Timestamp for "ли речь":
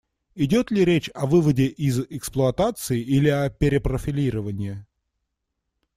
0.71-1.11